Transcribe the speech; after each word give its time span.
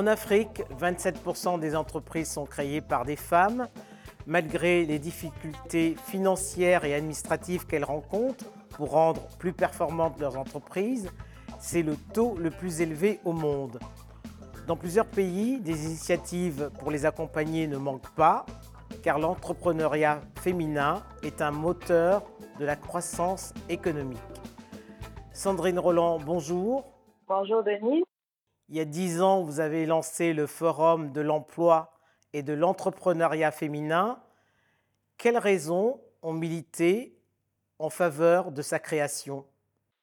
En 0.00 0.06
Afrique, 0.06 0.62
27% 0.80 1.60
des 1.60 1.76
entreprises 1.76 2.30
sont 2.30 2.46
créées 2.46 2.80
par 2.80 3.04
des 3.04 3.16
femmes. 3.16 3.68
Malgré 4.26 4.86
les 4.86 4.98
difficultés 4.98 5.94
financières 6.06 6.86
et 6.86 6.94
administratives 6.94 7.66
qu'elles 7.66 7.84
rencontrent 7.84 8.46
pour 8.70 8.92
rendre 8.92 9.20
plus 9.38 9.52
performantes 9.52 10.18
leurs 10.18 10.38
entreprises, 10.38 11.10
c'est 11.58 11.82
le 11.82 11.96
taux 12.14 12.34
le 12.38 12.50
plus 12.50 12.80
élevé 12.80 13.20
au 13.26 13.34
monde. 13.34 13.78
Dans 14.66 14.74
plusieurs 14.74 15.04
pays, 15.04 15.60
des 15.60 15.84
initiatives 15.84 16.70
pour 16.78 16.90
les 16.90 17.04
accompagner 17.04 17.66
ne 17.66 17.76
manquent 17.76 18.14
pas, 18.14 18.46
car 19.02 19.18
l'entrepreneuriat 19.18 20.22
féminin 20.40 21.02
est 21.22 21.42
un 21.42 21.50
moteur 21.50 22.22
de 22.58 22.64
la 22.64 22.76
croissance 22.76 23.52
économique. 23.68 24.18
Sandrine 25.34 25.78
Roland, 25.78 26.18
bonjour. 26.18 26.86
Bonjour 27.28 27.62
Denis. 27.62 28.02
Il 28.70 28.76
y 28.76 28.80
a 28.80 28.84
dix 28.84 29.20
ans, 29.20 29.42
vous 29.42 29.58
avez 29.58 29.84
lancé 29.84 30.32
le 30.32 30.46
Forum 30.46 31.10
de 31.10 31.20
l'emploi 31.20 31.90
et 32.32 32.44
de 32.44 32.52
l'entrepreneuriat 32.52 33.50
féminin. 33.50 34.22
Quelles 35.18 35.38
raisons 35.38 36.00
ont 36.22 36.32
milité 36.32 37.12
en 37.80 37.90
faveur 37.90 38.52
de 38.52 38.62
sa 38.62 38.78
création? 38.78 39.44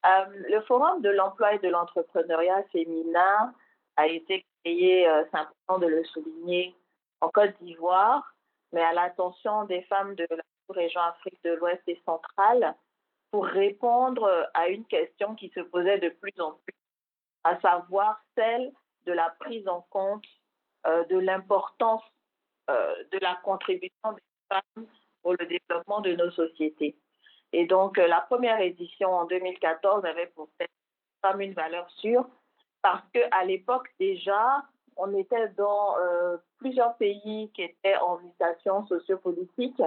Euh, 0.04 0.26
Le 0.50 0.60
Forum 0.60 1.00
de 1.00 1.08
l'emploi 1.08 1.54
et 1.54 1.58
de 1.60 1.68
l'entrepreneuriat 1.68 2.62
féminin 2.64 3.54
a 3.96 4.06
été 4.06 4.44
créé, 4.62 5.08
euh, 5.08 5.24
c'est 5.30 5.38
important 5.38 5.78
de 5.78 5.86
le 5.86 6.04
souligner, 6.04 6.74
en 7.22 7.30
Côte 7.30 7.54
d'Ivoire, 7.62 8.34
mais 8.74 8.82
à 8.82 8.92
l'attention 8.92 9.64
des 9.64 9.80
femmes 9.84 10.14
de 10.14 10.26
la 10.28 10.42
région 10.68 11.00
Afrique 11.00 11.42
de 11.42 11.54
l'Ouest 11.54 11.80
et 11.86 11.98
centrale, 12.04 12.74
pour 13.30 13.46
répondre 13.46 14.50
à 14.52 14.68
une 14.68 14.84
question 14.84 15.34
qui 15.36 15.50
se 15.54 15.60
posait 15.60 16.00
de 16.00 16.10
plus 16.10 16.38
en 16.38 16.52
plus 16.52 16.77
à 17.48 17.58
savoir 17.60 18.20
celle 18.36 18.72
de 19.06 19.12
la 19.12 19.30
prise 19.40 19.66
en 19.68 19.80
compte 19.90 20.24
euh, 20.86 21.04
de 21.04 21.18
l'importance 21.18 22.02
euh, 22.68 22.94
de 23.10 23.18
la 23.20 23.38
contribution 23.42 24.12
des 24.12 24.22
femmes 24.50 24.86
pour 25.22 25.32
le 25.32 25.46
développement 25.46 26.00
de 26.02 26.12
nos 26.12 26.30
sociétés. 26.30 26.94
Et 27.52 27.64
donc, 27.64 27.98
euh, 27.98 28.06
la 28.06 28.20
première 28.20 28.60
édition 28.60 29.10
en 29.10 29.24
2014 29.24 30.04
avait 30.04 30.26
pour 30.26 30.50
cette 30.60 30.70
femme 31.22 31.40
une 31.40 31.54
valeur 31.54 31.88
sûre 31.92 32.28
parce 32.82 33.02
qu'à 33.12 33.44
l'époque 33.44 33.88
déjà, 33.98 34.62
on 34.96 35.16
était 35.16 35.48
dans 35.50 35.94
plusieurs 36.58 36.96
pays 36.96 37.50
qui 37.54 37.62
étaient 37.62 37.96
en 37.96 38.18
mutation 38.18 38.86
sociopolitique 38.86 39.80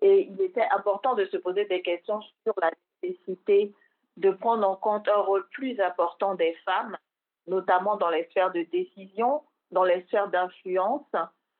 et 0.00 0.28
il 0.30 0.40
était 0.40 0.66
important 0.70 1.14
de 1.14 1.26
se 1.26 1.36
poser 1.36 1.66
des 1.66 1.82
questions 1.82 2.20
sur 2.42 2.54
la 2.60 2.70
nécessité 3.02 3.72
de 4.16 4.30
prendre 4.30 4.68
en 4.68 4.76
compte 4.76 5.08
un 5.08 5.20
rôle 5.20 5.46
plus 5.48 5.78
important 5.80 6.34
des 6.34 6.54
femmes, 6.64 6.96
notamment 7.46 7.96
dans 7.96 8.10
les 8.10 8.24
sphères 8.30 8.52
de 8.52 8.62
décision, 8.62 9.42
dans 9.70 9.84
les 9.84 10.02
sphères 10.04 10.28
d'influence, 10.28 11.06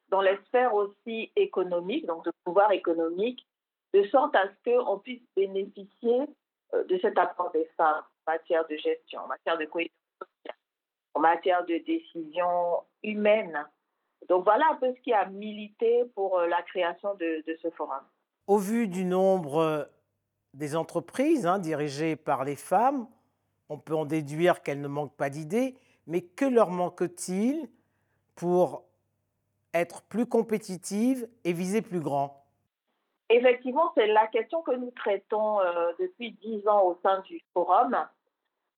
dans 0.08 0.20
les 0.20 0.38
sphères 0.46 0.74
aussi 0.74 1.32
économiques, 1.36 2.06
donc 2.06 2.24
de 2.24 2.32
pouvoir 2.44 2.72
économique, 2.72 3.46
de 3.92 4.04
sorte 4.04 4.34
à 4.36 4.44
ce 4.48 4.82
qu'on 4.82 4.98
puisse 4.98 5.22
bénéficier 5.34 6.27
euh, 6.74 6.84
de 6.84 6.98
cet 6.98 7.18
apport 7.18 7.50
des 7.52 7.68
femmes 7.77 8.04
en 8.27 8.32
matière 8.32 8.66
de 8.68 8.77
gestion, 8.77 9.20
en 9.20 9.27
matière 9.27 9.58
de 9.58 9.64
cohésion 9.66 9.92
sociale, 10.18 10.56
en 11.14 11.20
matière 11.20 11.64
de 11.66 11.78
décision 11.78 12.82
humaine. 13.02 13.66
Donc 14.28 14.44
voilà 14.44 14.66
un 14.72 14.77
peu 14.77 14.92
ce 14.94 15.00
qui 15.00 15.12
a 15.12 15.27
milité 15.27 16.04
pour 16.14 16.38
euh, 16.38 16.46
la 16.46 16.62
création 16.62 17.14
de, 17.14 17.45
de 17.46 17.58
ce 17.62 17.70
forum. 17.70 18.02
Au 18.46 18.58
vu 18.58 18.89
du 18.89 19.05
nombre 19.05 19.89
des 20.56 20.74
entreprises 20.74 21.46
hein, 21.46 21.58
dirigées 21.58 22.17
par 22.17 22.44
les 22.44 22.56
femmes, 22.56 23.06
on 23.68 23.78
peut 23.78 23.94
en 23.94 24.06
déduire 24.06 24.62
qu'elles 24.62 24.80
ne 24.80 24.89
manquent 24.89 25.17
pas 25.17 25.30
d'idées, 25.30 25.74
mais 26.06 26.22
que 26.22 26.46
leur 26.46 26.70
manque-t-il 26.70 27.68
pour 28.34 28.84
être 29.74 30.02
plus 30.02 30.27
compétitives 30.27 31.28
et 31.45 31.52
viser 31.52 31.83
plus 31.83 32.00
grand? 32.00 32.42
Effectivement, 33.28 33.92
c'est 33.96 34.06
la 34.06 34.27
question 34.28 34.62
que 34.62 34.74
nous 34.74 34.92
traitons 34.92 35.61
euh, 35.61 35.92
depuis 35.98 36.33
dix 36.33 36.66
ans 36.68 36.84
au 36.84 36.98
sein 37.02 37.20
du 37.22 37.42
forum. 37.52 37.96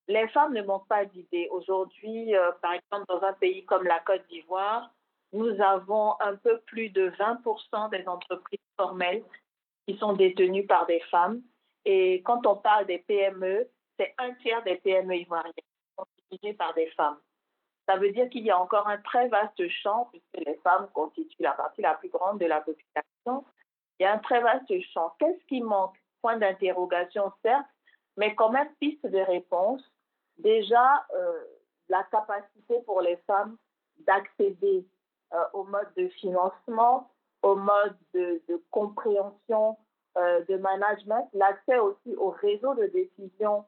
Les 0.08 0.26
femmes 0.28 0.54
ne 0.54 0.62
manquent 0.62 0.88
pas 0.88 1.04
d'idées. 1.04 1.48
Aujourd'hui, 1.50 2.34
euh, 2.34 2.50
par 2.62 2.72
exemple, 2.72 3.04
dans 3.08 3.22
un 3.22 3.34
pays 3.34 3.64
comme 3.66 3.84
la 3.84 4.00
Côte 4.00 4.26
d'Ivoire, 4.30 4.90
nous 5.34 5.60
avons 5.60 6.14
un 6.20 6.34
peu 6.34 6.60
plus 6.60 6.88
de 6.88 7.10
20% 7.10 7.90
des 7.90 8.08
entreprises 8.08 8.58
formelles 8.76 9.22
qui 9.86 9.98
sont 9.98 10.14
détenues 10.14 10.66
par 10.66 10.86
des 10.86 11.00
femmes 11.10 11.42
et 11.84 12.22
quand 12.22 12.46
on 12.46 12.56
parle 12.56 12.86
des 12.86 12.98
PME, 12.98 13.68
c'est 13.98 14.14
un 14.18 14.32
tiers 14.34 14.62
des 14.62 14.76
PME 14.76 15.16
ivoiriennes 15.16 15.52
sont 15.96 16.06
dirigées 16.30 16.56
par 16.56 16.74
des 16.74 16.88
femmes. 16.90 17.18
Ça 17.86 17.96
veut 17.96 18.10
dire 18.10 18.28
qu'il 18.28 18.44
y 18.44 18.50
a 18.50 18.60
encore 18.60 18.86
un 18.86 18.98
très 18.98 19.28
vaste 19.28 19.66
champ, 19.68 20.08
puisque 20.10 20.46
les 20.46 20.56
femmes 20.56 20.88
constituent 20.92 21.42
la 21.42 21.52
partie 21.52 21.80
la 21.80 21.94
plus 21.94 22.10
grande 22.10 22.38
de 22.38 22.46
la 22.46 22.60
population. 22.60 23.44
Il 23.98 24.02
y 24.02 24.04
a 24.04 24.12
un 24.12 24.18
très 24.18 24.40
vaste 24.40 24.72
champ. 24.92 25.14
Qu'est-ce 25.18 25.44
qui 25.46 25.62
manque? 25.62 25.96
Point 26.20 26.36
d'interrogation, 26.36 27.32
certes, 27.42 27.66
mais 28.16 28.34
quand 28.34 28.50
même 28.50 28.68
piste 28.80 29.06
de 29.06 29.18
réponse. 29.18 29.82
Déjà, 30.36 31.06
euh, 31.14 31.44
la 31.88 32.02
capacité 32.04 32.80
pour 32.84 33.00
les 33.00 33.16
femmes 33.26 33.56
d'accéder 34.00 34.86
euh, 35.32 35.44
au 35.54 35.64
mode 35.64 35.92
de 35.96 36.08
financement, 36.08 37.10
au 37.42 37.56
mode 37.56 37.96
de, 38.12 38.42
de 38.48 38.62
compréhension 38.70 39.78
euh, 40.18 40.44
de 40.48 40.56
management, 40.56 41.28
l'accès 41.32 41.78
aussi 41.78 42.14
au 42.16 42.30
réseau 42.30 42.74
de 42.74 42.86
décision, 42.86 43.64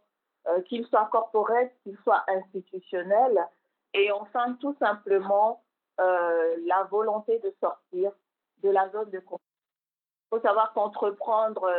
euh, 0.48 0.60
qu'il 0.62 0.84
soit 0.86 1.08
corporel, 1.12 1.70
qu'il 1.82 1.96
soit 1.98 2.24
institutionnel, 2.28 3.38
et 3.94 4.10
enfin 4.10 4.54
tout 4.60 4.74
simplement 4.80 5.62
euh, 6.00 6.56
la 6.66 6.84
volonté 6.84 7.38
de 7.38 7.54
sortir 7.60 8.12
de 8.62 8.70
la 8.70 8.88
zone 8.90 9.10
de 9.10 9.20
conflit. 9.20 9.44
Il 10.26 10.36
faut 10.36 10.42
savoir 10.42 10.72
qu'entreprendre 10.72 11.70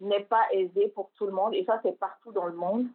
n'est 0.00 0.24
pas 0.24 0.46
aisé 0.52 0.88
pour 0.88 1.10
tout 1.16 1.26
le 1.26 1.32
monde, 1.32 1.54
et 1.54 1.64
ça 1.64 1.78
c'est 1.82 1.98
partout 1.98 2.32
dans 2.32 2.46
le 2.46 2.54
monde. 2.54 2.86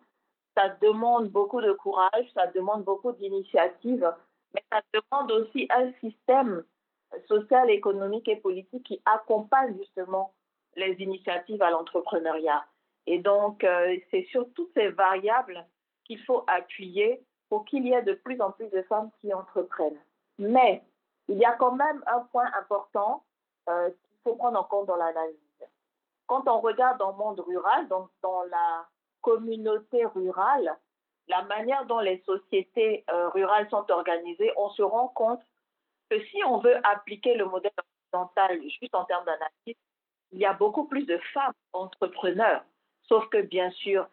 Ça 0.58 0.70
demande 0.82 1.30
beaucoup 1.30 1.62
de 1.62 1.72
courage, 1.72 2.32
ça 2.34 2.48
demande 2.48 2.84
beaucoup 2.84 3.12
d'initiative, 3.14 4.14
mais 4.54 4.64
ça 4.72 4.82
demande 4.94 5.32
aussi 5.32 5.68
un 5.70 5.92
système 6.02 6.64
social, 7.28 7.70
économique 7.70 8.28
et 8.28 8.36
politique 8.36 8.84
qui 8.84 9.02
accompagne 9.06 9.78
justement 9.78 10.34
les 10.76 10.94
initiatives 11.00 11.62
à 11.62 11.72
l'entrepreneuriat. 11.72 12.66
Et 13.08 13.20
donc, 13.20 13.64
euh, 13.64 13.98
c'est 14.12 14.26
sur 14.32 14.52
toutes 14.54 14.74
ces 14.74 14.90
variables 14.90 15.66
qu'il 16.06 16.20
faut 16.24 16.44
appuyer 16.48 17.24
pour 17.50 17.66
qu'il 17.66 17.86
y 17.86 17.94
ait 17.94 18.02
de 18.02 18.14
plus 18.14 18.42
en 18.42 18.52
plus 18.52 18.70
de 18.70 18.82
femmes 18.84 19.12
qui 19.22 19.34
entreprennent. 19.34 20.02
Mais 20.40 20.84
il 21.28 21.38
y 21.38 21.46
a 21.46 21.54
quand 21.54 21.74
même 21.74 22.04
un 22.08 22.22
point 22.32 22.50
important 22.58 23.24
euh, 23.70 23.90
qu'il 23.90 24.18
faut 24.24 24.36
prendre 24.36 24.60
en 24.60 24.64
compte 24.64 24.88
dans 24.88 24.96
l'analyse. 24.96 25.38
Quand 26.28 26.48
on 26.48 26.60
regarde 26.60 26.98
dans 26.98 27.12
le 27.12 27.18
monde 27.18 27.40
rural, 27.40 27.88
donc 27.88 28.10
dans 28.22 28.44
la 28.44 28.88
communauté 29.22 30.06
rurale, 30.06 30.76
la 31.28 31.44
manière 31.44 31.86
dont 31.86 32.00
les 32.00 32.22
sociétés 32.26 33.04
euh, 33.10 33.30
rurales 33.30 33.70
sont 33.70 33.90
organisées, 33.90 34.52
on 34.58 34.70
se 34.70 34.82
rend 34.82 35.08
compte 35.10 35.42
que 36.10 36.20
si 36.26 36.44
on 36.46 36.60
veut 36.60 36.78
appliquer 36.86 37.36
le 37.36 37.46
modèle 37.46 37.72
occidental 37.78 38.62
juste 38.62 38.94
en 38.94 39.06
termes 39.06 39.26
d'analyse, 39.26 39.76
il 40.32 40.40
y 40.40 40.46
a 40.46 40.54
beaucoup 40.54 40.86
plus 40.86 41.06
de 41.06 41.18
femmes 41.34 41.54
entrepreneurs. 41.74 42.64
Sauf 43.04 43.28
que, 43.30 43.42
bien 43.42 43.70
sûr, 43.72 44.08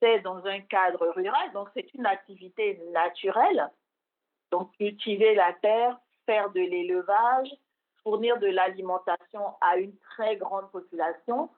c'est 0.00 0.20
dans 0.20 0.44
un 0.46 0.60
cadre 0.60 1.08
rural, 1.08 1.52
donc 1.52 1.68
c'est 1.74 1.92
une 1.94 2.06
activité 2.06 2.80
naturelle. 2.92 3.70
Donc, 4.50 4.72
cultiver 4.76 5.34
la 5.34 5.52
terre, 5.54 5.98
faire 6.26 6.50
de 6.50 6.60
l'élevage, 6.60 7.48
fournir 8.02 8.38
de 8.38 8.46
l'alimentation 8.46 9.42
à 9.60 9.76
une 9.78 9.96
très 9.98 10.36
grande 10.36 10.70
population, 10.70 11.50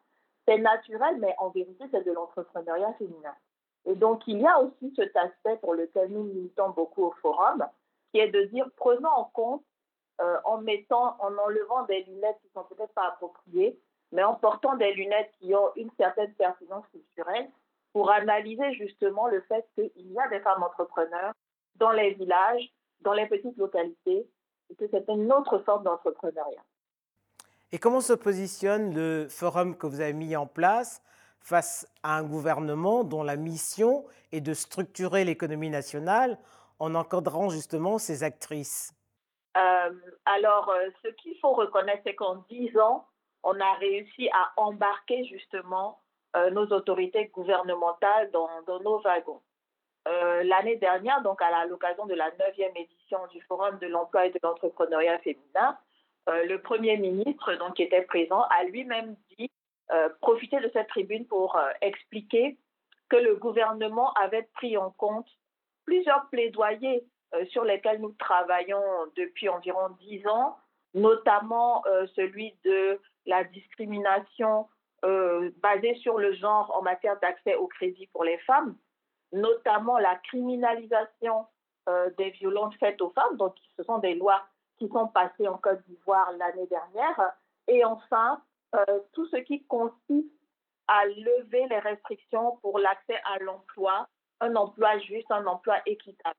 c'est 0.46 0.58
naturel, 0.58 1.18
mais 1.18 1.34
en 1.38 1.50
vérité, 1.50 1.84
c'est 1.90 2.04
de 2.04 2.12
l'entrepreneuriat 2.12 2.94
féminin. 2.94 3.34
Et 3.84 3.94
donc, 3.94 4.22
il 4.26 4.40
y 4.40 4.46
a 4.46 4.60
aussi 4.60 4.92
cet 4.96 5.14
aspect 5.16 5.56
pour 5.58 5.74
lequel 5.74 6.10
nous 6.10 6.24
militons 6.24 6.70
beaucoup 6.70 7.04
au 7.04 7.12
forum, 7.22 7.66
qui 8.10 8.20
est 8.20 8.30
de 8.30 8.44
dire 8.44 8.66
prenons 8.76 9.10
en 9.10 9.24
compte, 9.24 9.64
euh, 10.20 10.38
en 10.44 10.58
mettant, 10.58 11.16
en 11.20 11.36
enlevant 11.36 11.84
des 11.84 12.02
lunettes 12.04 12.38
qui 12.42 12.48
sont 12.54 12.64
peut-être 12.64 12.92
pas 12.94 13.08
appropriées, 13.08 13.78
mais 14.12 14.22
en 14.22 14.34
portant 14.34 14.76
des 14.76 14.92
lunettes 14.92 15.32
qui 15.40 15.54
ont 15.54 15.70
une 15.76 15.90
certaine 15.96 16.32
pertinence 16.34 16.86
culturelle 16.92 17.48
pour 17.92 18.10
analyser 18.10 18.72
justement 18.74 19.28
le 19.28 19.40
fait 19.42 19.66
qu'il 19.74 20.12
y 20.12 20.18
a 20.18 20.28
des 20.28 20.40
femmes 20.40 20.62
entrepreneurs 20.62 21.32
dans 21.76 21.90
les 21.90 22.14
villages, 22.14 22.72
dans 23.00 23.12
les 23.12 23.26
petites 23.26 23.56
localités, 23.56 24.28
et 24.70 24.74
que 24.74 24.84
c'est 24.90 25.08
une 25.08 25.32
autre 25.32 25.58
forme 25.60 25.84
d'entrepreneuriat. 25.84 26.62
Et 27.72 27.78
comment 27.78 28.00
se 28.00 28.12
positionne 28.12 28.94
le 28.94 29.28
forum 29.28 29.76
que 29.76 29.86
vous 29.86 30.00
avez 30.00 30.12
mis 30.12 30.36
en 30.36 30.46
place 30.46 31.02
face 31.40 31.86
à 32.02 32.16
un 32.16 32.24
gouvernement 32.24 33.04
dont 33.04 33.22
la 33.22 33.36
mission 33.36 34.04
est 34.32 34.40
de 34.40 34.54
structurer 34.54 35.24
l'économie 35.24 35.70
nationale 35.70 36.38
en 36.78 36.94
encadrant 36.94 37.50
justement 37.50 37.98
ces 37.98 38.22
actrices? 38.22 38.94
Euh, 39.56 39.90
Alors, 40.24 40.70
euh, 40.70 40.90
ce 41.02 41.08
qu'il 41.08 41.36
faut 41.40 41.52
reconnaître, 41.52 42.02
c'est 42.04 42.14
qu'en 42.14 42.36
dix 42.48 42.76
ans, 42.78 43.06
on 43.42 43.58
a 43.60 43.74
réussi 43.74 44.28
à 44.30 44.52
embarquer 44.56 45.24
justement 45.24 46.00
euh, 46.36 46.50
nos 46.50 46.66
autorités 46.66 47.26
gouvernementales 47.26 48.30
dans, 48.30 48.48
nos 48.66 49.00
wagons. 49.00 49.40
l'année 50.42 50.76
dernière, 50.76 51.22
donc 51.22 51.40
à 51.42 51.66
l'occasion 51.66 52.06
de 52.06 52.14
la 52.14 52.30
neuvième 52.38 52.76
édition 52.76 53.18
du 53.32 53.40
Forum 53.42 53.78
de 53.78 53.86
l'emploi 53.86 54.26
et 54.26 54.30
de 54.30 54.40
l'entrepreneuriat 54.42 55.18
féminin, 55.18 55.78
le 56.26 56.56
Premier 56.56 56.96
ministre, 56.98 57.54
donc, 57.54 57.74
qui 57.76 57.82
était 57.82 58.02
présent, 58.02 58.42
a 58.50 58.64
lui-même 58.64 59.16
dit 59.38 59.50
profiter 60.20 60.60
de 60.60 60.70
cette 60.72 60.88
tribune 60.88 61.26
pour 61.26 61.58
expliquer 61.80 62.58
que 63.08 63.16
le 63.16 63.36
gouvernement 63.36 64.12
avait 64.14 64.48
pris 64.54 64.76
en 64.76 64.90
compte 64.90 65.28
plusieurs 65.84 66.28
plaidoyers 66.28 67.04
sur 67.50 67.64
lesquels 67.64 68.00
nous 68.00 68.14
travaillons 68.18 69.06
depuis 69.16 69.48
environ 69.48 69.90
dix 70.00 70.26
ans, 70.26 70.56
notamment 70.94 71.82
celui 72.14 72.54
de 72.64 73.00
la 73.28 73.44
discrimination 73.44 74.66
euh, 75.04 75.50
basée 75.58 75.94
sur 75.96 76.18
le 76.18 76.32
genre 76.32 76.74
en 76.74 76.82
matière 76.82 77.20
d'accès 77.20 77.54
au 77.54 77.68
crédit 77.68 78.08
pour 78.08 78.24
les 78.24 78.38
femmes, 78.38 78.76
notamment 79.32 79.98
la 79.98 80.16
criminalisation 80.16 81.46
euh, 81.88 82.10
des 82.18 82.30
violences 82.30 82.74
faites 82.80 83.00
aux 83.00 83.10
femmes. 83.10 83.36
Donc, 83.36 83.54
ce 83.76 83.84
sont 83.84 83.98
des 83.98 84.14
lois 84.14 84.42
qui 84.78 84.88
sont 84.88 85.06
passées 85.08 85.46
en 85.46 85.58
Côte 85.58 85.82
d'Ivoire 85.86 86.32
l'année 86.32 86.66
dernière. 86.66 87.34
Et 87.68 87.84
enfin, 87.84 88.42
euh, 88.74 89.00
tout 89.12 89.26
ce 89.26 89.36
qui 89.36 89.62
consiste 89.66 90.32
à 90.88 91.04
lever 91.04 91.66
les 91.68 91.78
restrictions 91.80 92.56
pour 92.62 92.78
l'accès 92.78 93.20
à 93.24 93.38
l'emploi, 93.40 94.08
un 94.40 94.56
emploi 94.56 94.98
juste, 95.00 95.30
un 95.30 95.46
emploi 95.46 95.76
équitable. 95.84 96.34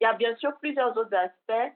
Il 0.00 0.04
y 0.04 0.06
a 0.06 0.12
bien 0.12 0.36
sûr 0.36 0.54
plusieurs 0.58 0.94
autres 0.96 1.14
aspects 1.14 1.74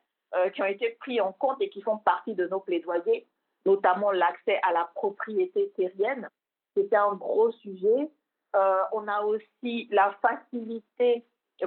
qui 0.53 0.61
ont 0.61 0.67
été 0.67 0.91
pris 1.01 1.23
en 1.23 1.33
compte 1.33 1.57
et 1.63 1.71
qui 1.71 1.81
font 1.81 1.97
partie 1.97 2.35
de 2.35 2.47
nos 2.49 2.61
plaidoyers, 2.61 3.27
notamment 3.67 4.11
l'accès 4.11 4.61
à 4.63 4.73
la 4.73 4.91
propriété 4.95 5.71
terrienne. 5.77 6.29
C'était 6.75 6.97
un 6.97 7.15
gros 7.15 7.51
sujet. 7.53 8.11
Euh, 8.57 8.83
on 8.93 9.07
a 9.09 9.23
aussi 9.23 9.89
la 9.91 10.17
facilité 10.23 11.25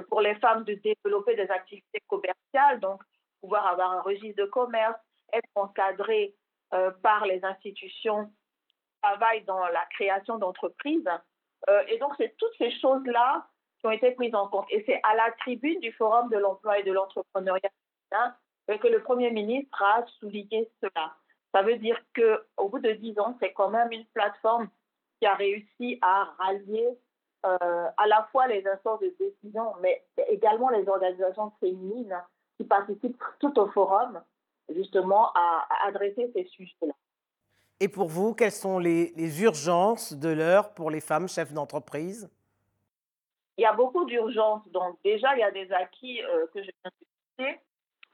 pour 0.08 0.20
les 0.20 0.34
femmes 0.36 0.64
de 0.64 0.74
développer 0.74 1.36
des 1.36 1.50
activités 1.50 2.00
commerciales, 2.08 2.80
donc 2.80 3.02
pouvoir 3.40 3.66
avoir 3.66 3.92
un 3.92 4.00
registre 4.00 4.42
de 4.42 4.48
commerce, 4.48 4.98
être 5.32 5.48
encadrées 5.54 6.34
euh, 6.74 6.90
par 7.02 7.26
les 7.26 7.44
institutions 7.44 8.26
qui 8.66 8.74
travaillent 9.02 9.44
dans 9.44 9.66
la 9.66 9.84
création 9.90 10.38
d'entreprises. 10.38 11.08
Euh, 11.68 11.82
et 11.88 11.98
donc, 11.98 12.12
c'est 12.16 12.34
toutes 12.38 12.56
ces 12.58 12.70
choses-là 12.80 13.46
qui 13.78 13.86
ont 13.86 13.90
été 13.90 14.12
prises 14.12 14.34
en 14.34 14.48
compte. 14.48 14.66
Et 14.70 14.82
c'est 14.86 15.00
à 15.02 15.14
la 15.14 15.30
tribune 15.32 15.80
du 15.80 15.92
Forum 15.92 16.30
de 16.30 16.38
l'emploi 16.38 16.78
et 16.78 16.82
de 16.82 16.92
l'entrepreneuriat 16.92 17.70
que 18.68 18.88
le 18.88 19.02
Premier 19.02 19.30
ministre 19.30 19.82
a 19.82 20.04
souligné 20.18 20.70
cela. 20.80 21.16
Ça 21.52 21.62
veut 21.62 21.76
dire 21.76 21.98
qu'au 22.14 22.68
bout 22.68 22.78
de 22.78 22.92
dix 22.92 23.18
ans, 23.18 23.36
c'est 23.40 23.52
quand 23.52 23.68
même 23.68 23.92
une 23.92 24.06
plateforme 24.06 24.68
qui 25.20 25.26
a 25.26 25.34
réussi 25.34 25.98
à 26.00 26.24
rallier 26.38 26.88
euh, 27.44 27.88
à 27.96 28.06
la 28.06 28.28
fois 28.30 28.46
les 28.46 28.66
instances 28.66 29.00
de 29.00 29.14
décision, 29.18 29.74
mais 29.80 30.04
également 30.28 30.68
les 30.70 30.88
organisations 30.88 31.52
féminines 31.58 32.16
qui 32.56 32.64
participent 32.64 33.20
tout 33.40 33.58
au 33.58 33.66
forum, 33.68 34.22
justement, 34.72 35.32
à, 35.34 35.66
adresser 35.86 36.30
ces 36.34 36.44
sujets-là. 36.44 36.94
Et 37.80 37.88
pour 37.88 38.08
vous, 38.08 38.32
quelles 38.32 38.52
sont 38.52 38.78
les, 38.78 39.42
urgences 39.42 40.12
de 40.12 40.28
l'heure 40.28 40.72
pour 40.72 40.90
les 40.90 41.00
femmes 41.00 41.28
chefs 41.28 41.52
d'entreprise? 41.52 42.30
Il 43.58 43.62
y 43.62 43.66
a 43.66 43.72
beaucoup 43.72 44.04
d'urgences. 44.04 44.66
Donc, 44.68 44.96
déjà, 45.02 45.34
il 45.34 45.40
y 45.40 45.42
a 45.42 45.50
des 45.50 45.70
acquis 45.72 46.22
euh, 46.22 46.46
que 46.54 46.62
je 46.62 46.70
viens 46.70 46.90
de 46.92 47.06
citer, 47.44 47.60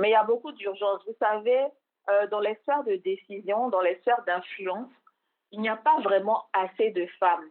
mais 0.00 0.08
il 0.08 0.12
y 0.12 0.16
a 0.16 0.24
beaucoup 0.24 0.52
d'urgences. 0.52 1.02
Vous 1.06 1.14
savez, 1.20 1.66
euh, 2.08 2.26
dans 2.28 2.40
les 2.40 2.54
sphères 2.62 2.84
de 2.84 2.96
décision, 2.96 3.68
dans 3.68 3.80
les 3.80 3.96
sphères 4.00 4.24
d'influence, 4.26 4.90
il 5.50 5.60
n'y 5.60 5.68
a 5.68 5.76
pas 5.76 6.00
vraiment 6.00 6.46
assez 6.52 6.90
de 6.90 7.06
femmes. 7.18 7.48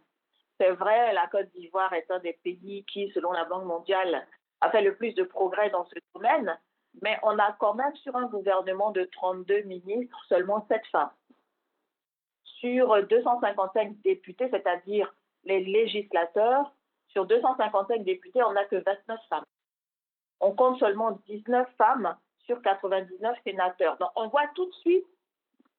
C'est 0.58 0.70
vrai, 0.70 1.12
la 1.12 1.26
Côte 1.28 1.50
d'Ivoire 1.54 1.92
est 1.92 2.10
un 2.10 2.18
des 2.18 2.32
pays 2.44 2.84
qui, 2.86 3.10
selon 3.12 3.32
la 3.32 3.44
Banque 3.44 3.64
mondiale, 3.64 4.26
a 4.60 4.70
fait 4.70 4.82
le 4.82 4.96
plus 4.96 5.14
de 5.14 5.22
progrès 5.22 5.70
dans 5.70 5.84
ce 5.86 5.94
domaine, 6.14 6.58
mais 7.02 7.18
on 7.22 7.38
a 7.38 7.52
quand 7.52 7.74
même 7.74 7.94
sur 7.96 8.16
un 8.16 8.26
gouvernement 8.26 8.90
de 8.90 9.04
32 9.04 9.62
ministres 9.62 10.18
seulement 10.28 10.66
7 10.68 10.84
femmes. 10.90 11.12
Sur 12.42 13.06
255 13.06 14.00
députés, 14.02 14.48
c'est-à-dire 14.50 15.14
les 15.44 15.60
législateurs, 15.60 16.72
sur 17.08 17.26
255 17.26 18.02
députés, 18.02 18.42
on 18.42 18.52
n'a 18.52 18.64
que 18.64 18.76
29 18.76 19.20
femmes. 19.28 19.44
On 20.40 20.52
compte 20.52 20.78
seulement 20.80 21.12
19 21.26 21.68
femmes 21.76 22.16
sur 22.48 22.60
99 22.62 23.36
sénateurs. 23.44 23.96
Donc, 23.98 24.10
on 24.16 24.28
voit 24.28 24.48
tout 24.54 24.66
de 24.66 24.74
suite 24.76 25.06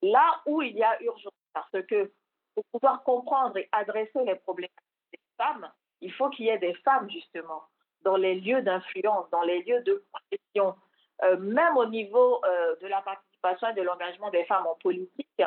là 0.01 0.41
où 0.45 0.61
il 0.61 0.77
y 0.77 0.83
a 0.83 1.01
urgence. 1.01 1.33
Parce 1.53 1.85
que 1.87 2.11
pour 2.55 2.63
pouvoir 2.71 3.03
comprendre 3.03 3.57
et 3.57 3.67
adresser 3.71 4.23
les 4.23 4.35
problèmes 4.35 4.69
des 5.11 5.19
femmes, 5.37 5.69
il 6.01 6.13
faut 6.13 6.29
qu'il 6.29 6.45
y 6.45 6.49
ait 6.49 6.59
des 6.59 6.75
femmes, 6.75 7.09
justement, 7.09 7.63
dans 8.03 8.15
les 8.15 8.35
lieux 8.35 8.61
d'influence, 8.61 9.29
dans 9.31 9.41
les 9.41 9.63
lieux 9.63 9.81
de 9.81 10.03
pression. 10.11 10.75
Euh, 11.23 11.37
même 11.37 11.75
au 11.75 11.85
niveau 11.85 12.41
euh, 12.45 12.75
de 12.77 12.87
la 12.87 13.01
participation 13.01 13.69
et 13.69 13.73
de 13.73 13.81
l'engagement 13.81 14.29
des 14.29 14.45
femmes 14.45 14.67
en 14.67 14.75
politique, 14.75 15.41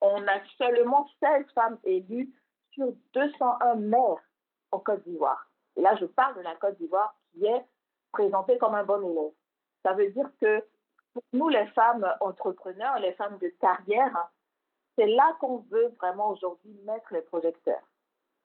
on 0.00 0.26
a 0.26 0.44
seulement 0.58 1.08
16 1.20 1.46
femmes 1.54 1.78
élues 1.84 2.30
sur 2.72 2.92
201 3.14 3.76
maires 3.76 4.22
en 4.70 4.80
Côte 4.80 5.02
d'Ivoire. 5.04 5.46
Et 5.76 5.80
là, 5.80 5.96
je 5.96 6.04
parle 6.04 6.36
de 6.36 6.42
la 6.42 6.54
Côte 6.56 6.76
d'Ivoire 6.76 7.14
qui 7.32 7.46
est 7.46 7.64
présentée 8.12 8.58
comme 8.58 8.74
un 8.74 8.84
bon 8.84 9.00
élève. 9.00 9.32
Ça 9.84 9.92
veut 9.92 10.10
dire 10.10 10.30
que 10.40 10.64
pour 11.12 11.22
nous, 11.32 11.48
les 11.48 11.66
femmes 11.68 12.06
entrepreneurs, 12.20 12.98
les 12.98 13.12
femmes 13.12 13.38
de 13.38 13.48
carrière, 13.60 14.30
c'est 14.96 15.06
là 15.06 15.36
qu'on 15.40 15.58
veut 15.70 15.92
vraiment 16.00 16.30
aujourd'hui 16.30 16.74
mettre 16.84 17.12
les 17.12 17.22
projecteurs. 17.22 17.82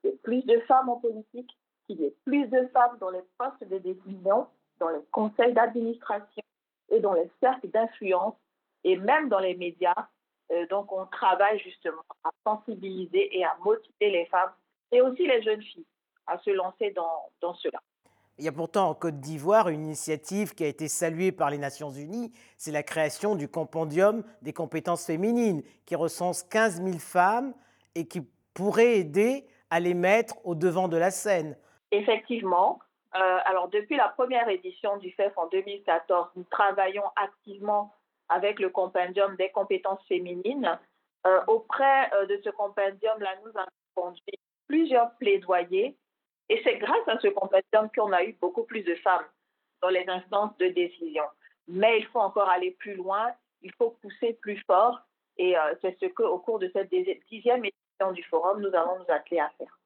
Il 0.03 0.09
y 0.09 0.13
ait 0.13 0.17
plus 0.17 0.45
de 0.45 0.59
femmes 0.61 0.89
en 0.89 0.97
politique, 0.97 1.57
qu'il 1.87 2.01
y 2.01 2.05
ait 2.05 2.15
plus 2.25 2.47
de 2.47 2.67
femmes 2.67 2.97
dans 2.99 3.09
les 3.09 3.23
postes 3.37 3.63
de 3.63 3.77
décision, 3.79 4.47
dans 4.79 4.89
les 4.89 5.03
conseils 5.11 5.53
d'administration 5.53 6.43
et 6.89 6.99
dans 6.99 7.13
les 7.13 7.29
cercles 7.39 7.69
d'influence 7.69 8.35
et 8.83 8.97
même 8.97 9.29
dans 9.29 9.39
les 9.39 9.55
médias. 9.55 10.07
Euh, 10.51 10.65
donc, 10.67 10.91
on 10.91 11.05
travaille 11.05 11.59
justement 11.59 12.03
à 12.23 12.29
sensibiliser 12.45 13.37
et 13.37 13.43
à 13.43 13.55
motiver 13.63 14.09
les 14.09 14.25
femmes 14.27 14.51
et 14.91 15.01
aussi 15.01 15.25
les 15.25 15.41
jeunes 15.41 15.61
filles 15.61 15.85
à 16.27 16.37
se 16.39 16.49
lancer 16.51 16.91
dans, 16.91 17.29
dans 17.41 17.53
cela. 17.55 17.78
Il 18.39 18.45
y 18.45 18.47
a 18.47 18.53
pourtant 18.53 18.89
en 18.89 18.93
Côte 18.93 19.19
d'Ivoire 19.19 19.67
une 19.67 19.83
initiative 19.83 20.55
qui 20.55 20.63
a 20.63 20.67
été 20.67 20.87
saluée 20.87 21.33
par 21.33 21.49
les 21.49 21.57
Nations 21.57 21.89
Unies, 21.89 22.31
c'est 22.55 22.71
la 22.71 22.83
création 22.83 23.35
du 23.35 23.49
compendium 23.49 24.23
des 24.41 24.53
compétences 24.53 25.05
féminines, 25.05 25.61
qui 25.85 25.95
recense 25.95 26.43
15 26.43 26.81
000 26.81 26.99
femmes 26.99 27.53
et 27.95 28.07
qui 28.07 28.21
pourrait 28.53 28.97
aider 28.97 29.45
à 29.69 29.81
les 29.81 29.93
mettre 29.93 30.35
au 30.45 30.55
devant 30.55 30.87
de 30.87 30.95
la 30.95 31.11
scène. 31.11 31.57
Effectivement. 31.91 32.79
Euh, 33.13 33.39
alors 33.43 33.67
depuis 33.67 33.97
la 33.97 34.07
première 34.07 34.47
édition 34.47 34.95
du 34.97 35.11
FEF 35.11 35.37
en 35.37 35.47
2014, 35.47 36.29
nous 36.37 36.45
travaillons 36.49 37.11
activement 37.17 37.93
avec 38.29 38.59
le 38.59 38.69
compendium 38.69 39.35
des 39.35 39.49
compétences 39.49 40.05
féminines. 40.07 40.79
Euh, 41.27 41.41
auprès 41.47 42.09
euh, 42.13 42.25
de 42.25 42.39
ce 42.41 42.49
compendium-là, 42.51 43.35
nous 43.43 43.59
avons 43.59 43.67
conduit 43.95 44.39
plusieurs 44.67 45.11
plaidoyers 45.17 45.97
et 46.49 46.59
c'est 46.63 46.77
grâce 46.77 47.07
à 47.07 47.19
ce 47.19 47.27
compendium 47.27 47.89
qu'on 47.95 48.11
a 48.11 48.23
eu 48.23 48.35
beaucoup 48.41 48.63
plus 48.63 48.81
de 48.81 48.95
femmes 48.95 49.25
dans 49.81 49.89
les 49.89 50.05
instances 50.07 50.57
de 50.57 50.67
décision. 50.67 51.23
Mais 51.67 51.99
il 51.99 52.05
faut 52.07 52.19
encore 52.19 52.49
aller 52.49 52.71
plus 52.71 52.95
loin, 52.95 53.31
il 53.61 53.71
faut 53.73 53.91
pousser 54.01 54.33
plus 54.41 54.57
fort. 54.65 54.99
Et 55.37 55.57
euh, 55.57 55.75
c'est 55.81 55.97
ce 55.99 56.07
qu'au 56.07 56.39
cours 56.39 56.59
de 56.59 56.69
cette 56.73 56.89
dixième 56.89 57.63
édition 57.63 58.11
du 58.11 58.23
forum, 58.23 58.61
nous 58.61 58.75
allons 58.75 58.99
nous 58.99 59.13
atteler 59.13 59.39
à 59.39 59.49
faire. 59.57 59.79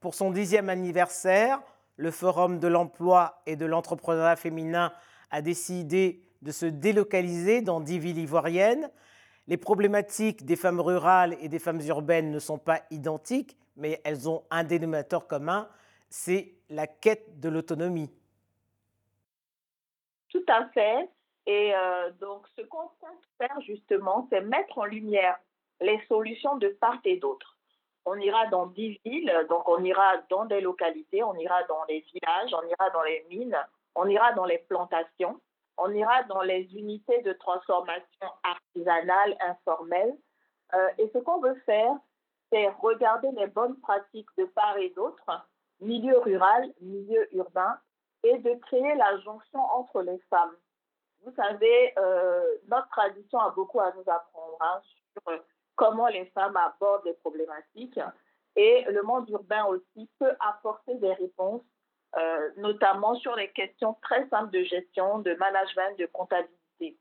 Pour 0.00 0.14
son 0.14 0.30
dixième 0.30 0.70
anniversaire, 0.70 1.60
le 1.96 2.10
Forum 2.10 2.58
de 2.58 2.68
l'emploi 2.68 3.42
et 3.44 3.56
de 3.56 3.66
l'entrepreneuriat 3.66 4.36
féminin 4.36 4.94
a 5.30 5.42
décidé 5.42 6.22
de 6.40 6.50
se 6.50 6.64
délocaliser 6.64 7.60
dans 7.60 7.80
dix 7.80 7.98
villes 7.98 8.18
ivoiriennes. 8.18 8.90
Les 9.46 9.58
problématiques 9.58 10.46
des 10.46 10.56
femmes 10.56 10.80
rurales 10.80 11.36
et 11.42 11.48
des 11.48 11.58
femmes 11.58 11.82
urbaines 11.86 12.30
ne 12.30 12.38
sont 12.38 12.56
pas 12.56 12.80
identiques, 12.90 13.58
mais 13.76 14.00
elles 14.04 14.30
ont 14.30 14.44
un 14.50 14.64
dénominateur 14.64 15.26
commun, 15.26 15.68
c'est 16.10 16.52
la 16.68 16.86
quête 16.86 17.40
de 17.40 17.48
l'autonomie. 17.48 18.10
Tout 20.28 20.44
à 20.48 20.68
fait. 20.68 21.08
Et 21.46 21.72
euh, 21.74 22.10
donc, 22.20 22.46
ce 22.56 22.62
qu'on 22.62 22.88
compte 23.00 23.24
faire 23.38 23.60
justement, 23.62 24.26
c'est 24.30 24.42
mettre 24.42 24.78
en 24.78 24.84
lumière 24.84 25.38
les 25.80 26.00
solutions 26.06 26.56
de 26.56 26.68
part 26.80 26.98
et 27.04 27.16
d'autre. 27.16 27.56
On 28.04 28.18
ira 28.18 28.46
dans 28.46 28.66
dix 28.66 29.00
villes, 29.04 29.32
donc 29.48 29.68
on 29.68 29.82
ira 29.84 30.18
dans 30.28 30.44
des 30.44 30.60
localités, 30.60 31.22
on 31.22 31.34
ira 31.34 31.62
dans 31.64 31.84
les 31.88 32.00
villages, 32.00 32.52
on 32.52 32.66
ira 32.66 32.90
dans 32.90 33.02
les 33.02 33.24
mines, 33.30 33.58
on 33.94 34.06
ira 34.06 34.32
dans 34.32 34.44
les 34.44 34.58
plantations, 34.58 35.40
on 35.76 35.92
ira 35.92 36.22
dans 36.24 36.42
les 36.42 36.62
unités 36.74 37.22
de 37.22 37.32
transformation 37.32 38.28
artisanale 38.42 39.36
informelle. 39.40 40.16
Euh, 40.74 40.88
et 40.98 41.10
ce 41.12 41.18
qu'on 41.18 41.40
veut 41.40 41.60
faire, 41.66 41.94
c'est 42.52 42.68
regarder 42.80 43.30
les 43.36 43.46
bonnes 43.46 43.78
pratiques 43.80 44.28
de 44.38 44.44
part 44.44 44.76
et 44.78 44.90
d'autre 44.90 45.24
milieu 45.80 46.18
rural, 46.18 46.72
milieu 46.80 47.34
urbain, 47.34 47.78
et 48.22 48.38
de 48.38 48.54
créer 48.54 48.94
la 48.96 49.18
jonction 49.20 49.60
entre 49.60 50.02
les 50.02 50.18
femmes. 50.30 50.54
Vous 51.24 51.32
savez, 51.34 51.92
euh, 51.98 52.42
notre 52.68 52.88
tradition 52.88 53.38
a 53.38 53.50
beaucoup 53.50 53.80
à 53.80 53.92
nous 53.92 54.04
apprendre 54.06 54.56
hein, 54.60 54.80
sur 55.12 55.32
euh, 55.32 55.38
comment 55.76 56.08
les 56.08 56.26
femmes 56.26 56.56
abordent 56.56 57.04
les 57.04 57.14
problématiques 57.14 58.00
et 58.56 58.84
le 58.88 59.02
monde 59.02 59.28
urbain 59.28 59.64
aussi 59.66 60.08
peut 60.18 60.32
apporter 60.40 60.94
des 60.96 61.12
réponses 61.12 61.62
euh, 62.16 62.50
notamment 62.56 63.14
sur 63.16 63.36
les 63.36 63.50
questions 63.52 63.96
très 64.02 64.28
simples 64.28 64.50
de 64.50 64.64
gestion, 64.64 65.20
de 65.20 65.34
management, 65.34 65.96
de 65.98 66.06
comptabilité. 66.06 66.98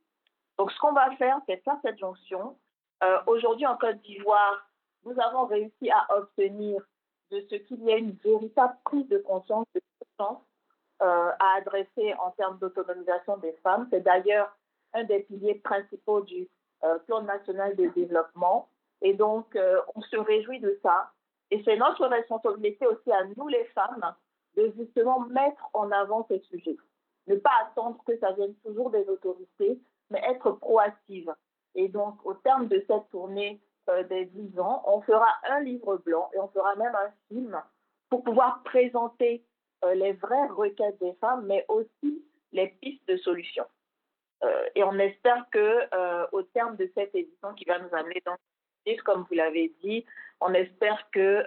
Donc, 0.57 0.71
ce 0.71 0.79
qu'on 0.79 0.93
va 0.93 1.09
faire, 1.15 1.39
c'est 1.48 1.63
faire 1.63 1.77
cette 1.81 1.98
jonction. 1.98 2.57
Aujourd'hui, 3.27 3.65
en 3.65 3.77
Côte 3.77 4.01
d'Ivoire, 4.01 4.69
nous 5.05 5.17
avons 5.21 5.45
réussi 5.45 5.89
à 5.89 6.17
obtenir 6.17 6.81
de 7.31 7.45
ce 7.50 7.55
qu'il 7.55 7.83
y 7.83 7.91
ait 7.91 8.00
une 8.00 8.17
véritable 8.24 8.75
prise 8.83 9.07
de 9.07 9.19
conscience 9.19 9.65
de 9.75 9.81
euh, 11.01 11.31
à 11.39 11.57
adresser 11.57 12.13
en 12.15 12.31
termes 12.31 12.57
d'autonomisation 12.59 13.38
des 13.38 13.53
femmes. 13.63 13.88
C'est 13.89 14.01
d'ailleurs 14.01 14.53
un 14.93 15.05
des 15.05 15.21
piliers 15.21 15.55
principaux 15.55 16.21
du 16.21 16.50
euh, 16.83 17.00
plan 17.00 17.21
national 17.21 17.75
de 17.77 17.88
développement. 17.88 18.67
Et 19.01 19.13
donc, 19.13 19.55
euh, 19.55 19.79
on 19.95 20.01
se 20.01 20.17
réjouit 20.17 20.59
de 20.59 20.77
ça. 20.83 21.12
Et 21.51 21.62
c'est 21.63 21.77
notre 21.77 22.05
responsabilité 22.05 22.86
aussi 22.86 23.12
à 23.13 23.24
nous, 23.38 23.48
les 23.48 23.63
femmes, 23.75 24.13
de 24.57 24.74
justement 24.77 25.21
mettre 25.21 25.69
en 25.74 25.89
avant 25.91 26.25
ces 26.29 26.39
sujets. 26.39 26.75
Ne 27.27 27.36
pas 27.36 27.53
attendre 27.62 28.03
que 28.05 28.17
ça 28.19 28.33
vienne 28.33 28.55
toujours 28.55 28.89
des 28.89 29.07
autorités, 29.07 29.79
mais 30.09 30.21
être 30.27 30.51
proactive. 30.51 31.33
Et 31.75 31.88
donc, 31.88 32.15
au 32.25 32.33
terme 32.33 32.67
de 32.67 32.83
cette 32.88 33.09
tournée 33.09 33.62
des 34.10 34.25
10 34.25 34.60
ans, 34.60 34.84
on 34.86 35.01
fera 35.01 35.27
un 35.50 35.62
livre 35.62 35.98
blanc 35.98 36.29
et 36.34 36.39
on 36.39 36.48
fera 36.50 36.75
même 36.75 36.96
un 36.96 37.12
film 37.27 37.62
pour 38.10 38.24
pouvoir 38.24 38.63
présenter 38.63 39.43
euh, 39.84 39.93
les 39.93 40.13
vraies 40.13 40.48
requêtes 40.48 41.00
des 41.00 41.13
femmes, 41.13 41.46
mais 41.46 41.65
aussi 41.67 42.24
les 42.51 42.67
pistes 42.81 43.08
de 43.08 43.17
solutions. 43.17 43.65
Euh, 44.43 44.69
et 44.75 44.84
on 44.84 44.98
espère 45.00 45.46
que 45.51 45.88
au 46.31 46.43
terme 46.43 46.75
de 46.77 46.89
cette 46.96 47.13
édition 47.13 47.53
qui 47.53 47.65
va 47.65 47.79
nous 47.79 47.93
amener 47.93 48.22
dans 48.25 48.36
comme 49.05 49.24
vous 49.29 49.36
l'avez 49.36 49.72
dit, 49.84 50.03
on 50.41 50.51
espère 50.55 51.12
que 51.12 51.46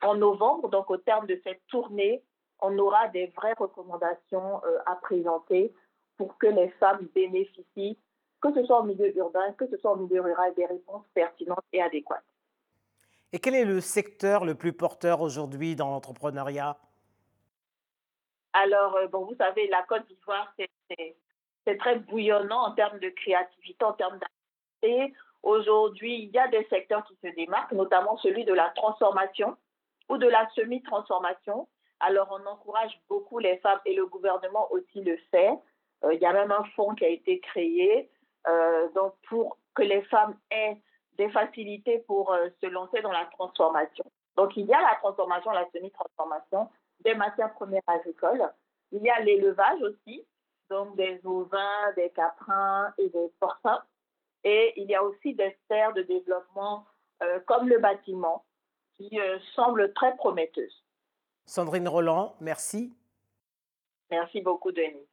en 0.00 0.14
novembre, 0.14 0.70
donc 0.70 0.90
au 0.90 0.96
terme 0.96 1.26
de 1.26 1.38
cette 1.44 1.60
tournée, 1.66 2.22
on 2.62 2.78
aura 2.78 3.08
des 3.08 3.26
vraies 3.36 3.54
recommandations 3.58 4.62
à 4.86 4.96
présenter 4.96 5.74
pour 6.16 6.38
que 6.38 6.46
les 6.46 6.70
femmes 6.80 7.06
bénéficient 7.14 7.98
que 8.44 8.60
ce 8.60 8.66
soit 8.66 8.80
au 8.80 8.82
milieu 8.82 9.16
urbain, 9.16 9.52
que 9.54 9.66
ce 9.68 9.78
soit 9.78 9.92
au 9.92 9.96
milieu 9.96 10.20
rural, 10.20 10.52
des 10.54 10.66
réponses 10.66 11.06
pertinentes 11.14 11.64
et 11.72 11.80
adéquates. 11.80 12.24
Et 13.32 13.38
quel 13.38 13.54
est 13.54 13.64
le 13.64 13.80
secteur 13.80 14.44
le 14.44 14.54
plus 14.54 14.74
porteur 14.74 15.22
aujourd'hui 15.22 15.76
dans 15.76 15.88
l'entrepreneuriat? 15.88 16.76
Alors, 18.52 18.96
euh, 18.96 19.06
bon, 19.08 19.24
vous 19.24 19.34
savez, 19.36 19.66
la 19.68 19.82
Côte 19.84 20.06
d'Ivoire, 20.08 20.54
c'est 21.66 21.78
très 21.78 21.98
bouillonnant 22.00 22.66
en 22.66 22.72
termes 22.72 22.98
de 22.98 23.08
créativité, 23.08 23.82
en 23.82 23.94
termes 23.94 24.18
d'activité. 24.18 25.14
Aujourd'hui, 25.42 26.24
il 26.24 26.30
y 26.30 26.38
a 26.38 26.48
des 26.48 26.66
secteurs 26.66 27.02
qui 27.04 27.16
se 27.24 27.34
démarquent, 27.34 27.72
notamment 27.72 28.18
celui 28.18 28.44
de 28.44 28.52
la 28.52 28.70
transformation 28.76 29.56
ou 30.10 30.18
de 30.18 30.28
la 30.28 30.46
semi-transformation. 30.54 31.66
Alors, 32.00 32.28
on 32.30 32.46
encourage 32.46 33.00
beaucoup 33.08 33.38
les 33.38 33.56
femmes 33.58 33.80
et 33.86 33.94
le 33.94 34.04
gouvernement 34.04 34.70
aussi 34.70 35.02
le 35.02 35.16
fait. 35.30 35.54
Euh, 36.04 36.12
il 36.12 36.20
y 36.20 36.26
a 36.26 36.32
même 36.34 36.52
un 36.52 36.64
fonds 36.76 36.94
qui 36.94 37.06
a 37.06 37.08
été 37.08 37.40
créé 37.40 38.10
donc 38.94 39.14
pour 39.28 39.58
que 39.74 39.82
les 39.82 40.02
femmes 40.02 40.36
aient 40.50 40.80
des 41.16 41.28
facilités 41.30 41.98
pour 42.00 42.32
euh, 42.32 42.48
se 42.62 42.66
lancer 42.66 43.00
dans 43.02 43.12
la 43.12 43.26
transformation. 43.26 44.04
Donc 44.36 44.56
il 44.56 44.66
y 44.66 44.74
a 44.74 44.80
la 44.80 44.96
transformation, 45.00 45.50
la 45.52 45.68
semi-transformation 45.72 46.68
des 47.00 47.14
matières 47.14 47.52
premières 47.54 47.82
agricoles. 47.86 48.50
Il 48.92 49.02
y 49.02 49.10
a 49.10 49.20
l'élevage 49.20 49.80
aussi, 49.82 50.24
donc 50.70 50.96
des 50.96 51.20
ovins, 51.24 51.92
des 51.96 52.10
caprins 52.10 52.92
et 52.98 53.08
des 53.10 53.32
porcins. 53.38 53.82
Et 54.42 54.72
il 54.76 54.90
y 54.90 54.94
a 54.94 55.02
aussi 55.02 55.34
des 55.34 55.56
sphères 55.64 55.92
de 55.92 56.02
développement 56.02 56.86
euh, 57.22 57.40
comme 57.46 57.68
le 57.68 57.78
bâtiment 57.78 58.44
qui 58.96 59.18
semblent 59.56 59.92
très 59.92 60.14
prometteuses. 60.16 60.84
Sandrine 61.46 61.88
Roland, 61.88 62.36
merci. 62.40 62.92
Merci 64.08 64.40
beaucoup, 64.40 64.70
Denis. 64.70 65.08